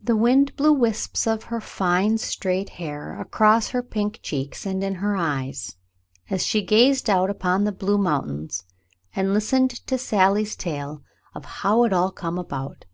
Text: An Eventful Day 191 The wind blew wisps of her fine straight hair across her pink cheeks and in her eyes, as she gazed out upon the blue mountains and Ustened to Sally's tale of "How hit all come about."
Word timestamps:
An 0.00 0.10
Eventful 0.10 0.16
Day 0.16 0.20
191 0.20 0.20
The 0.20 0.22
wind 0.60 0.78
blew 0.78 0.82
wisps 0.86 1.26
of 1.26 1.42
her 1.44 1.60
fine 1.62 2.18
straight 2.18 2.68
hair 2.68 3.18
across 3.18 3.68
her 3.68 3.82
pink 3.82 4.20
cheeks 4.22 4.66
and 4.66 4.84
in 4.84 4.96
her 4.96 5.16
eyes, 5.16 5.76
as 6.28 6.44
she 6.44 6.60
gazed 6.62 7.08
out 7.08 7.30
upon 7.30 7.64
the 7.64 7.72
blue 7.72 7.96
mountains 7.96 8.64
and 9.16 9.28
Ustened 9.34 9.70
to 9.86 9.96
Sally's 9.96 10.56
tale 10.56 11.02
of 11.34 11.46
"How 11.46 11.84
hit 11.84 11.94
all 11.94 12.10
come 12.12 12.36
about." 12.36 12.84